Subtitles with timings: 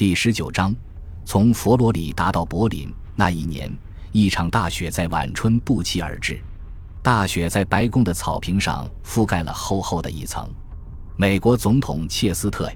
[0.00, 0.74] 第十九章，
[1.26, 3.70] 从佛罗里达到柏林那一年，
[4.12, 6.40] 一场大雪在晚春不期而至。
[7.02, 10.48] 大雪在白宫的草坪上覆盖了厚厚的一层。
[11.18, 12.66] 美国总统切斯特·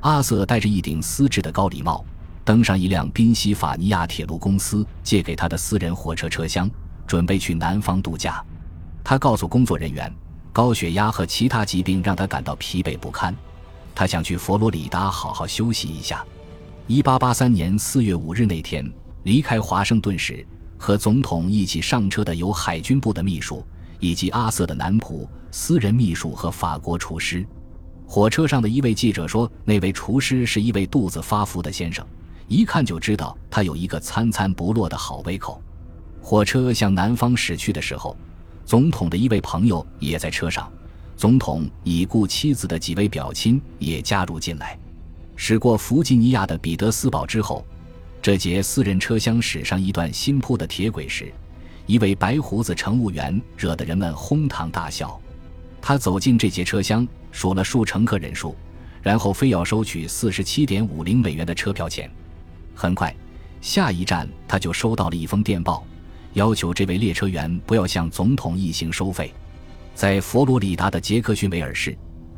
[0.00, 2.02] 阿瑟戴着一顶丝质的高礼帽，
[2.46, 6.66] 登上一辆宾夕法尼亚铁路公司借给他的私人火车车厢，
[7.06, 8.42] 准备去南方度假。
[9.04, 10.10] 他告诉工作人员，
[10.50, 13.36] 高血压和其他疾病让他感到疲惫不堪，
[13.94, 16.24] 他想去佛罗里达好好休息一下。
[16.88, 20.46] 1883年4月5日那天，离开华盛顿时。
[20.76, 23.64] 和总统一起上车的有海军部的秘书，
[24.00, 27.46] 以及阿瑟的男仆、私人秘书和法国厨师。
[28.06, 32.06] 火车上的一位记者说，那位厨师是一位肚子发福的先生，
[32.48, 35.62] 一看就知道他有一个餐餐不落的好胃口。
[36.20, 38.14] 火车向南方驶去的时候，
[38.66, 40.70] 总统的一位朋友也在车上，
[41.16, 44.78] 总统已故妻子的几位表亲也加入进来。
[45.36, 47.64] 驶过弗吉尼亚的彼得斯堡之后。
[48.22, 51.30] 这节私人车厢驶上一段新铺的铁轨时，
[51.84, 55.20] 一位白胡子乘务员惹得人们哄堂大笑。
[55.82, 58.56] 他走进这节车厢，数了数乘客人数，
[59.02, 62.10] 然后非要收取四十七点五零美元的车票钱。
[62.74, 63.14] 很快，
[63.60, 65.84] 下一站他就收到了一封电报，
[66.32, 69.30] 要求这位列车员不要向总统一行收费。
[69.94, 71.94] 在佛罗里达的杰克逊维尔市，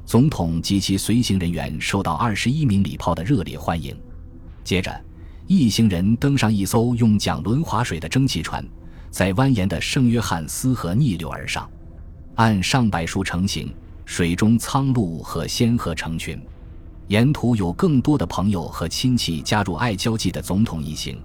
[0.07, 3.95] 总统及其随行人员受到二十一名礼炮的热烈欢迎。
[4.65, 5.05] 接着。
[5.49, 8.67] 一行人登上一艘用桨轮划水的蒸汽船，
[9.13, 11.71] 在蜿蜒的圣约翰斯河逆流而上，
[12.35, 13.73] 岸上百树成行，
[14.05, 16.37] 水中苍鹭和仙鹤成群。
[17.07, 21.17] 沿途有更多的朋友和亲戚加入爱交际的总统一行，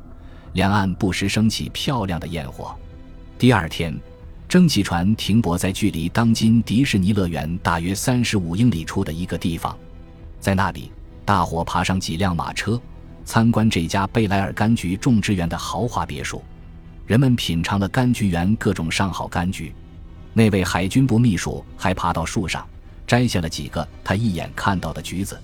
[0.53, 2.75] 两岸不时升起漂亮的焰火。
[3.39, 3.99] 第二天，
[4.51, 9.73] 蒸汽船停泊在距离当今迪士尼乐园大约三十五英里处的一个地方，
[10.41, 10.91] 在那里，
[11.23, 12.77] 大伙爬上几辆马车。
[13.23, 16.43] 参观这家贝莱尔柑橘种植园的豪华别墅，
[17.05, 19.73] 人们品尝了柑橘园各种上好柑橘。
[20.33, 22.67] 那位海军部秘书还爬到树上，
[23.07, 25.39] 摘下了几个他一眼看到的橘子。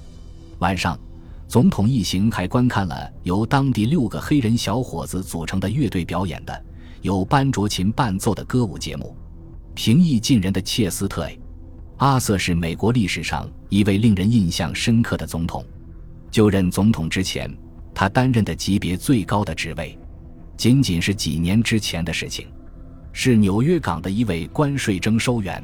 [0.59, 0.99] 晚上，
[1.47, 6.65] 总统一行还观看了由当地六个黑人小伙子组成的乐队表演的
[7.01, 9.15] 有班卓琴伴奏的歌舞节目。
[9.73, 11.25] 平易近人的切斯特·
[11.97, 15.65] 阿瑟是美国历史上一位令人印象深刻的总统。
[16.31, 17.49] 就任总统之前。
[17.99, 19.97] 他担任的级别最高的职位，
[20.55, 22.45] 仅仅是几年之前的事情，
[23.11, 25.63] 是纽约港的一位关税征收员。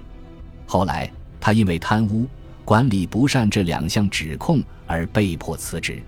[0.65, 2.25] 后来，他因为贪污、
[2.65, 6.01] 管理不善这两项指控而被迫辞职。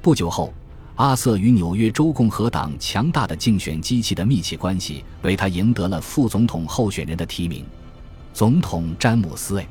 [0.00, 0.54] 不久后，
[0.98, 7.64] 阿瑟与纽约州共和党强大的竞选机器的密切关系，为他赢得了副总统候选人的提名。
[8.34, 9.66] 总统詹姆斯 ·A·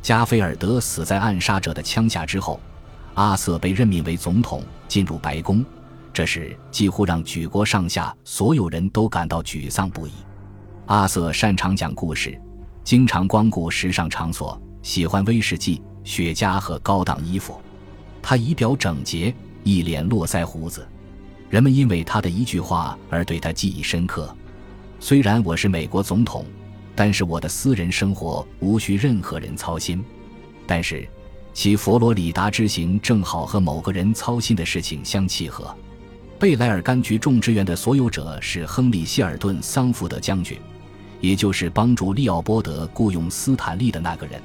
[0.00, 2.58] 加菲尔德死在暗杀者的枪下之后。
[3.14, 5.62] 阿瑟被任命为总统，进入白宫，
[6.10, 10.12] 这时几乎让举国上下所有人都感到沮丧不已。
[10.86, 12.40] 阿瑟擅长讲故事，
[12.82, 17.60] 经常光顾时尚场所，喜欢威士忌、雪茄和高档衣服。
[18.22, 19.34] 他仪表整洁，
[19.64, 20.86] 一脸络腮胡子，
[21.48, 24.34] 人们因为他的一句话而对他记忆深刻。
[25.00, 26.44] 虽然我是美国总统，
[26.94, 30.04] 但是我的私人生活无需任何人操心。
[30.66, 31.08] 但是。
[31.54, 35.76] 其佛罗里达之行正好和某个人操心的事情相契合。
[36.38, 40.58] 贝莱尔柑橘种植园的所有者是亨利·希尔顿·桑福德将军，
[41.20, 44.40] 也就是帮助利奥波德雇佣斯坦利的那个人。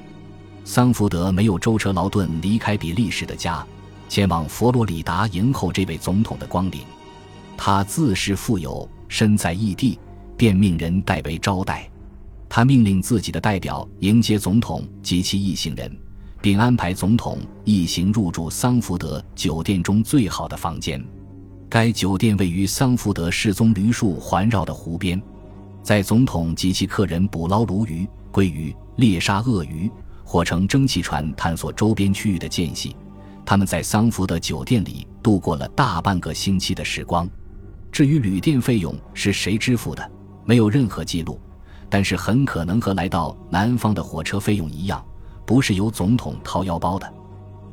[0.66, 3.66] 桑福德没有舟车劳顿离开比利时的家，
[4.08, 6.80] 前往佛罗里达迎候这位总统的光临。
[7.56, 9.98] 他自恃富有，身在异地，
[10.36, 11.88] 便命人代为招待。
[12.48, 15.94] 他命令自己的代表迎接总统及其一行人。
[16.40, 21.04] 并安排总统一行入住桑福德酒店中最好的房间。
[21.68, 25.20] 该酒店位于桑福德世宗驴树环绕的湖边，
[25.82, 29.90] 在总统及其客人捕捞鲈鱼、鲑鱼、猎杀鳄鱼
[30.24, 32.96] 或乘蒸汽船探索周边区域的间隙，
[33.48, 37.26] 他们在桑福德酒店里度过了大半个星期的时光。
[37.90, 40.06] 至于旅店费用是谁支付的，
[40.44, 41.40] 没有任何记录，
[41.88, 45.02] 但是很可能和来到南方的火车费用一样。
[45.46, 47.10] 不是由总统掏腰包的。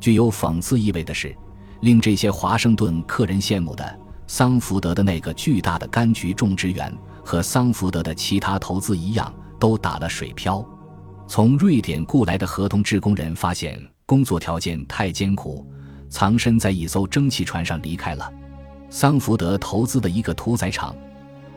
[0.00, 1.36] 具有讽刺意味的是，
[1.82, 6.90] 令这些华盛顿客人羡慕的桑福德的那个巨大的柑橘种植园，
[7.22, 9.30] 和桑福德的其他投资一样，
[9.60, 10.64] 都打了水漂。
[11.28, 15.66] 从瑞典雇来的合同制工人发现工作条件太艰苦，
[16.08, 18.32] 藏身在一艘蒸汽船上离开了。
[18.88, 20.94] 桑福德投资的一个屠宰场，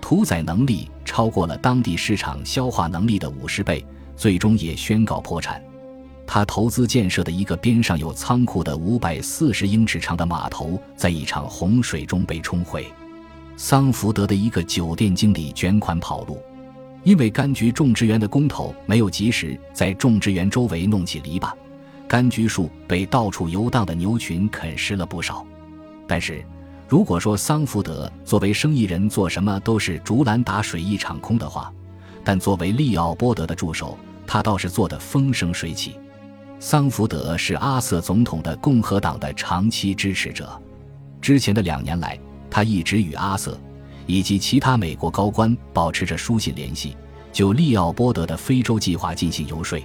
[0.02, 3.86] 屠宰能力超过了当地市场消化能力的五十倍，
[4.16, 5.64] 最终也宣告破产。
[6.26, 12.88] 他投资建设的一个边上有仓库的五百四十英尺长的码头，在一场洪水中被冲毁。
[13.58, 16.42] 桑福德的一个酒店经理卷款跑路，
[17.04, 21.52] 因为柑橘种植园的工头没有及时在种植园周围弄起篱笆，
[22.10, 25.46] 柑橘树被到处游荡的牛群啃食了不少。
[26.08, 26.44] 但是，
[26.88, 31.72] 如果说桑福德作为生意人做什么都是竹篮打水一场空的话，
[32.24, 33.96] 但作为利奥波德的助手，
[34.26, 35.96] 他倒是做得风生水起。
[36.60, 40.60] 桑福德是阿瑟总统的共和党的长期支持者，
[41.22, 42.20] 之前的两年来，
[42.50, 43.58] 他一直与阿瑟
[44.08, 46.98] 以及其他美国高官保持着书信联系，
[47.32, 49.80] 就利奥波德的非洲计划进行游说。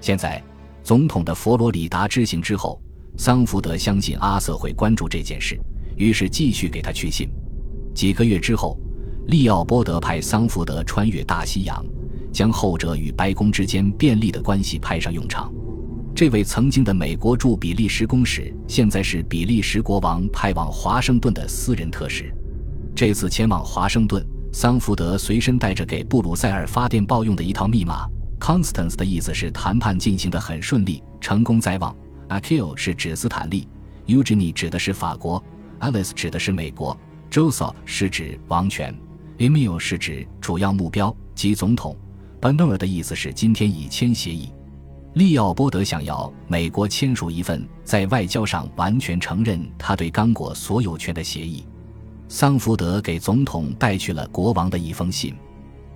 [0.00, 0.42] 现在，
[0.82, 2.80] 总统的佛罗里达之行之后，
[3.16, 5.58] 桑福德相信阿瑟会关注这件事，
[5.96, 7.28] 于是继续给他去信。
[7.94, 8.76] 几个月之后，
[9.26, 11.84] 利奥波德派桑福德穿越大西洋，
[12.32, 15.52] 将后者与白宫之间便利的关系派上用场。
[16.14, 22.34] 这位曾经的美国驻比利时公使，现在是比利时国王派往华盛顿的私人特使。
[22.94, 28.06] 这次前往华盛顿，桑福德随身带着给布鲁塞尔发电报用的一套密码。
[28.42, 31.96] Constance 的意思是谈判进行得很顺利，成功在望。
[32.28, 33.68] Akil 是指斯坦利
[34.08, 35.40] ，Eugenie 指的是法国
[35.78, 36.98] ，Alice 指的是美国
[37.30, 38.92] ，Joseph 是指王权
[39.38, 41.96] ，Emil 是指主要目标及总统。
[42.40, 44.52] b e n o r 的意思是今天已签协议。
[45.14, 51.64] 利奥波德想要美国签署一份在外交上完全承认他对刚果所有权的协议。
[52.26, 55.32] 桑福德给总统带去了国王的一封信，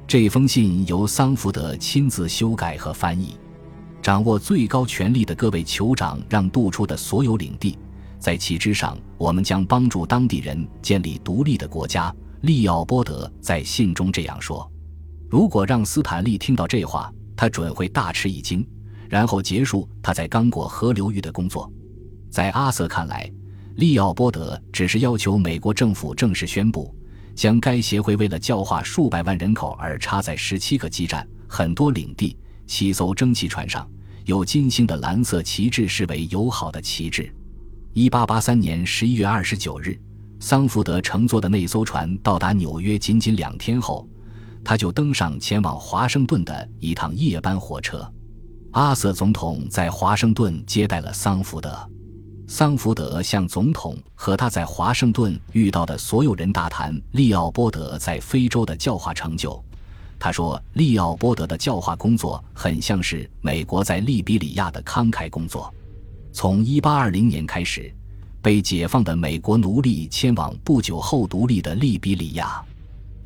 [0.09, 3.37] 这封信由桑福德亲自修改和翻译。
[4.01, 7.77] 掌握最高权力的各位酋长让渡出的所有领地，
[8.21, 12.15] 在其之上，我们将帮助当地人建立独立的国家。
[12.43, 14.71] 利奥波德在信中这样说。
[15.29, 18.65] 如果让斯坦利听到这话，他准会大吃一惊。
[19.09, 21.69] 然后结束他在刚果河流域的工作。
[22.31, 23.29] 在阿瑟看来，
[23.75, 26.95] 利奥波德只是要求美国政府正式宣布，
[27.37, 32.35] 将该协会为了教化数百万人口而插在十七个基站、很多领地、
[32.67, 33.87] 七艘蒸汽船上，
[34.25, 37.31] 有金星的蓝色旗帜视为友好的旗帜。
[37.93, 40.01] 一八八三年十一月二十九日，
[40.41, 44.09] 桑福德乘坐的那艘船到达纽约，仅仅两天后，
[44.65, 48.11] 他就登上前往华盛顿的一趟夜班火车。
[48.73, 51.91] 阿瑟总统在华盛顿接待了桑福德，
[52.49, 59.61] 桑福德向总统和他在华盛顿遇到的所有人大谈利奥波德在非洲的教化成就。
[60.19, 65.73] 他说，利奥波德的教化工作很像是美国在利比里亚的慷慨工作。
[66.33, 67.93] 从1820年开始，
[68.41, 72.65] 被解放的美国奴隶迁往不久后独立的利比里亚。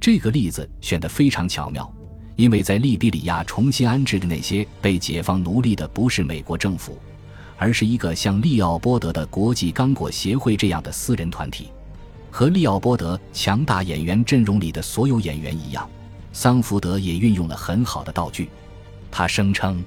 [0.00, 1.92] 这个例子选得非常巧妙。
[2.36, 6.98] 因为在利比里亚重新安置的那些被解放奴隶的不是美国政府，
[7.60, 11.68] 而是一个像利奥波德的国际刚果协会这样的私人团体。
[12.30, 15.86] 和利奥波德强大演员阵容里的所有演员一样，
[16.32, 18.48] 桑福德也运用了很好的道具。
[19.10, 19.84] 他声称。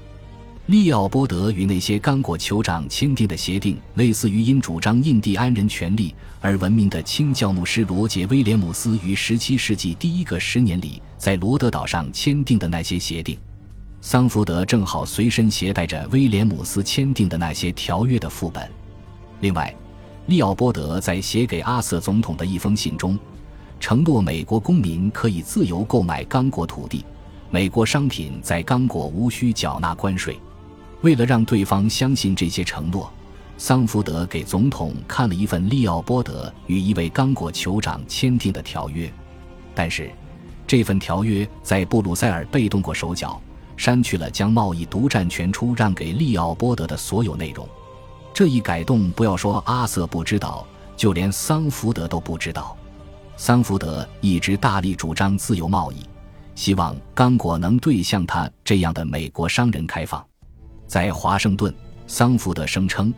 [0.67, 13.37] 利奥波德与那些刚果酋长签订的协定，类似于因主张印第安人权利而闻名的清教牧师罗杰·威廉姆斯于17世纪第一个十年里在罗德岛上签订的那些协定。
[14.05, 18.69] 桑福德正好随身携带着威廉姆斯签订的那些条约的副本。
[19.39, 19.73] 另外，
[20.25, 23.17] 利奥波德在写给阿瑟总统的一封信中，
[23.79, 27.05] 承诺美国公民可以自由购买刚果土地，
[27.49, 30.37] 美国商品在刚果无需缴纳关税。
[30.99, 33.09] 为了让对方相信这些承诺，
[33.57, 39.09] 桑福德给总统看了一份利奥波德与一位刚果酋长签订的条约，
[39.73, 40.11] 但是
[40.67, 43.41] 这份条约在布鲁塞尔被动过手脚，
[43.75, 47.67] 删去了将贸易独占权出让给利奥波德的所有内容。
[48.33, 50.65] 这一改动，不要说阿瑟不知道，
[50.97, 52.75] 就连桑福德都不知道。
[53.37, 55.97] 桑福德一直大力主张自由贸易，
[56.55, 60.23] 希望刚果能对像他这样的美国商人开放。
[60.87, 61.73] 在华盛顿，
[62.05, 63.13] 桑福德声称，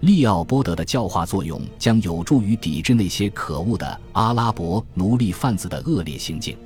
[0.00, 6.56] 利奥波德的教化作用将有助于抵制那些可恶的阿拉伯奴隶贩子的恶劣行径。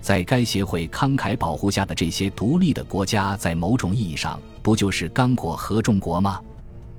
[0.00, 6.40] 在该协会慷慨保护下的这些独立的国家，在某种意义上不就是刚果合众国吗？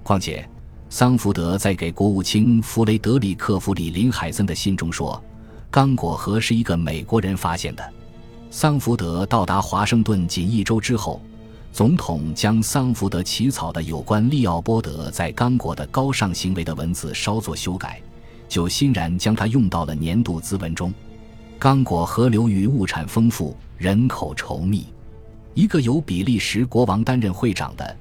[0.03, 0.47] 况且，
[0.89, 5.21] 桑福德在给国务卿弗雷德里克·弗里林海森的信中说，
[5.71, 7.93] 刚果河是一个美国人发现的。
[8.49, 11.21] 桑福德到达华盛顿仅一周之后。
[11.71, 18.01] 总统将桑福德起草的有关利奥波德在刚果的高尚行为的文字稍作修改，
[18.47, 20.91] 就欣然将它用到了年度资文中。
[21.59, 24.85] 刚果河流域物产丰富，人口稠密。
[25.53, 27.97] 一个由比利时国王担任会长的、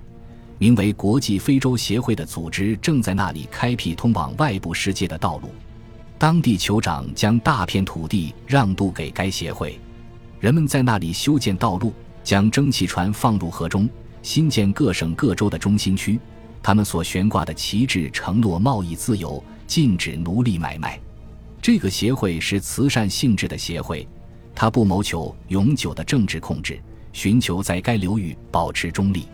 [0.58, 5.48] 名为国际非洲协会的组织正在那里开辟通往外部世界的道路。
[6.18, 9.76] 当地酋长将大片土地让渡给该协会，
[10.38, 13.90] 人们在那里修建道路，将蒸汽船放入河中，
[14.22, 16.16] 新建各省各州的中心区。
[16.62, 21.00] 他们所悬挂的旗帜承诺贸易自由，禁止奴隶买卖。
[21.60, 24.06] 这个协会是慈善性质的协会，
[24.54, 26.80] 它不谋求永久的政治控制，
[27.12, 29.26] 寻求在该流域保持中立。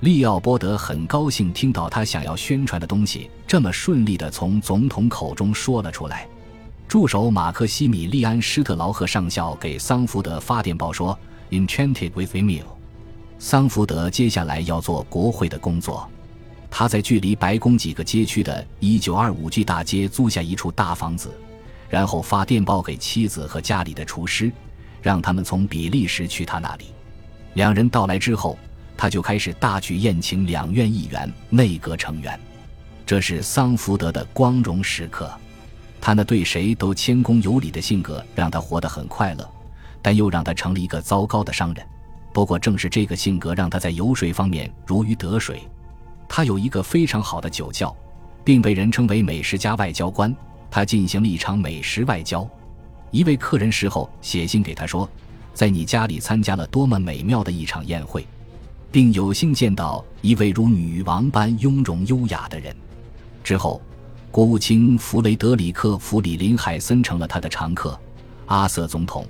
[0.00, 6.28] 利奥波德很高兴听到他想要宣传的东西这么顺利地从总统口中说了出来。
[6.86, 11.18] 助手马克西米利安·施特劳赫上校给桑福德发电报说
[11.50, 12.64] ：“Enchanted with Emil。”
[13.40, 16.08] 桑福德接下来要做国会的工作。
[16.70, 21.32] 他在距离白宫几个街区的1925 G 大街租下一处大房子，
[21.88, 24.52] 然后发电报给妻子和家里的厨师，
[25.02, 26.86] 让他们从比利时去他那里。
[27.54, 28.58] 两人到来之后。
[28.98, 32.40] 他就开始大举宴请两院议员、内阁成员，
[33.04, 35.30] 这是桑福德的光荣时刻。
[36.00, 39.46] 他那对谁都谦恭有礼的性格让他活得很快乐，
[40.00, 41.86] 但又让他成了一个糟糕的商人。
[42.32, 45.60] 不过，正是这个性格让他在游说方面如鱼得水。
[46.26, 47.94] 他有一个非常好的酒窖，
[48.42, 50.34] 并被人称为美食家外交官。
[50.76, 52.46] 他进行了一场美食外交。
[53.10, 55.08] 一位客人事后写信给他说
[55.54, 58.26] ：“在你家里参加了多么美妙的一场宴会。”
[58.92, 62.76] 并有幸见到一位如女王般雍容优雅的人。
[63.42, 63.80] 之后，
[64.30, 67.98] 国务卿弗雷德里克·弗里林海森成了他的常客。
[68.44, 69.26] 阿瑟总统、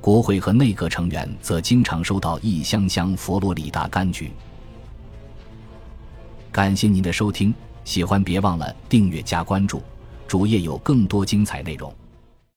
[0.00, 4.32] 国会和内阁成员则经常收到一箱箱佛罗里达柑橘。
[6.50, 9.80] 感谢您的收听，喜欢别忘了订阅加关注，
[10.28, 11.92] 主页有更多精彩内容。